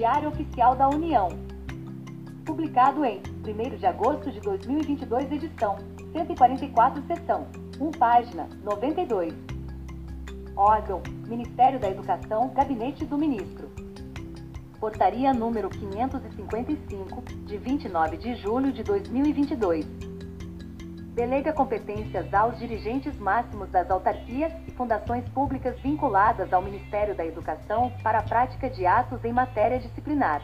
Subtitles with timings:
[0.00, 1.28] Diário Oficial da União.
[2.46, 5.76] Publicado em 1 de agosto de 2022, edição
[6.14, 7.46] 144, seção
[7.78, 9.34] 1, página 92.
[10.56, 13.70] Órgão: Ministério da Educação, Gabinete do Ministro.
[14.80, 19.84] Portaria número 555, de 29 de julho de 2022.
[21.14, 27.92] Delega competências aos dirigentes máximos das autarquias e fundações públicas vinculadas ao Ministério da Educação
[28.00, 30.40] para a prática de atos em matéria disciplinar.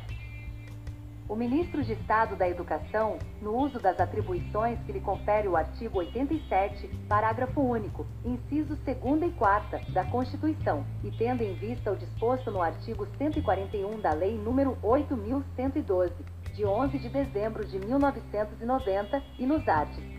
[1.28, 5.98] O ministro de Estado da Educação, no uso das atribuições que lhe confere o artigo
[5.98, 12.50] 87, parágrafo único, incisos 2 e 4 da Constituição, e tendo em vista o disposto
[12.50, 16.12] no artigo 141 da Lei nº 8112,
[16.54, 20.15] de 11 de dezembro de 1990, e nos artes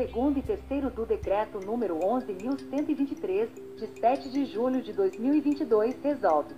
[0.00, 6.54] segundo e terceiro do Decreto número 11.123, de 7 de julho de 2022, resolve.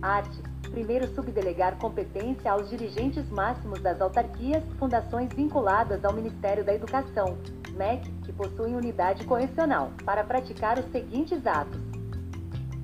[0.00, 7.36] Arte primeiro subdelegar competência aos dirigentes máximos das autarquias, fundações vinculadas ao Ministério da Educação,
[7.76, 11.80] MEC, que possuem unidade correcional, para praticar os seguintes atos: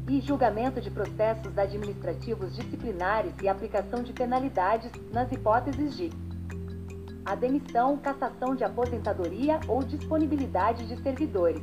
[0.06, 6.25] e julgamento de processos administrativos disciplinares e aplicação de penalidades nas hipóteses de
[7.27, 11.60] a demissão, cassação de aposentadoria ou disponibilidade de servidores.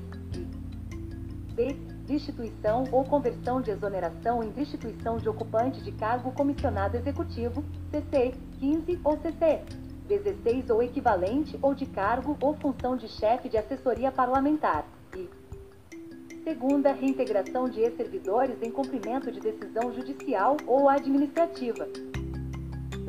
[1.56, 1.74] B
[2.06, 9.00] destituição ou conversão de exoneração em destituição de ocupante de cargo comissionado executivo, CC 15
[9.06, 9.62] ou CC
[10.08, 14.86] 16 ou equivalente ou de cargo ou função de chefe de assessoria parlamentar.
[15.16, 15.30] E
[16.44, 21.88] segunda, reintegração de ex-servidores em cumprimento de decisão judicial ou administrativa.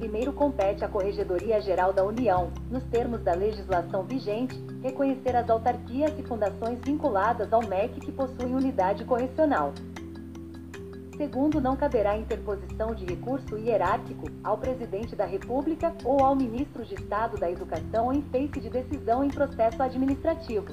[0.05, 6.13] Primeiro compete à Corregedoria Geral da União, nos termos da legislação vigente, reconhecer as autarquias
[6.19, 9.73] e fundações vinculadas ao MEC que possuem unidade correcional.
[11.17, 16.97] Segundo, não caberá interposição de recurso hierárquico ao Presidente da República ou ao Ministro de
[16.97, 20.67] Estado da Educação em face de decisão em processo administrativo,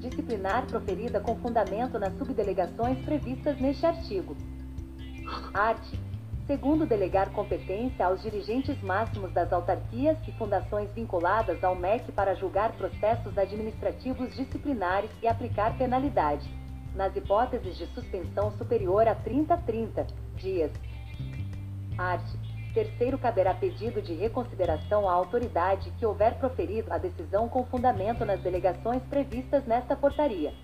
[0.00, 4.34] disciplinar proferida com fundamento nas subdelegações previstas neste artigo.
[5.52, 6.07] Art.
[6.48, 12.72] Segundo, delegar competência aos dirigentes máximos das autarquias e fundações vinculadas ao MEC para julgar
[12.72, 16.48] processos administrativos disciplinares e aplicar penalidade,
[16.94, 20.06] nas hipóteses de suspensão superior a 30 30
[20.36, 20.72] dias.
[21.98, 22.24] Art.
[22.72, 28.40] Terceiro, caberá pedido de reconsideração à autoridade que houver proferido a decisão com fundamento nas
[28.40, 30.54] delegações previstas nesta portaria.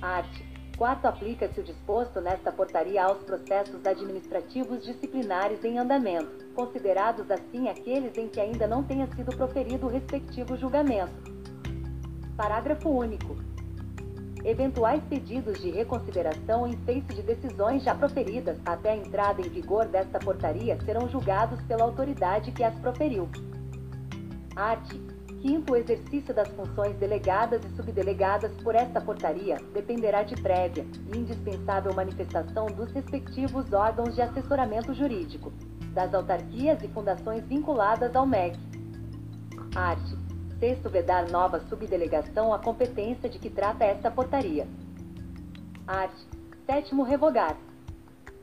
[0.00, 0.57] Art.
[0.78, 8.16] Quarto, aplica-se o disposto nesta portaria aos processos administrativos disciplinares em andamento, considerados assim aqueles
[8.16, 11.12] em que ainda não tenha sido proferido o respectivo julgamento.
[12.36, 13.36] Parágrafo único.
[14.44, 19.84] Eventuais pedidos de reconsideração em face de decisões já proferidas até a entrada em vigor
[19.86, 23.28] desta portaria serão julgados pela autoridade que as proferiu.
[24.54, 25.17] Art.
[25.40, 31.16] Quinto, o exercício das funções delegadas e subdelegadas por esta portaria dependerá de prévia e
[31.16, 35.52] indispensável manifestação dos respectivos órgãos de assessoramento jurídico,
[35.94, 38.58] das autarquias e fundações vinculadas ao MEC.
[39.76, 40.02] Art.
[40.58, 44.66] Sexto, vedar nova subdelegação à competência de que trata esta portaria.
[45.86, 46.14] Art.
[46.66, 47.56] Sétimo, revogar.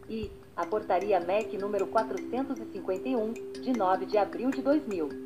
[0.07, 5.24] E a portaria MEC número 451, de 9 de abril de 2000.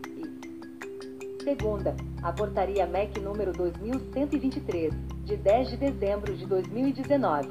[1.49, 4.93] Segunda, a Portaria MEC número 2123,
[5.25, 7.49] de 10 de dezembro de 2019.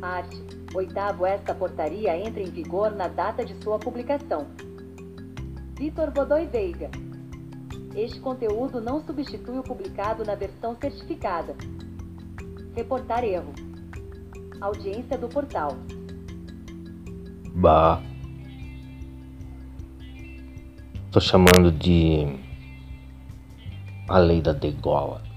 [0.00, 0.34] Art.
[0.74, 4.46] Oitavo, esta portaria entra em vigor na data de sua publicação.
[5.78, 6.90] Vitor Godoy Veiga.
[7.94, 11.54] Este conteúdo não substitui o publicado na versão certificada.
[12.74, 13.52] Reportar erro.
[14.58, 15.76] Audiência do portal.
[17.56, 18.00] Bah.
[21.10, 22.48] Tô chamando de
[24.10, 25.29] a lei da degola.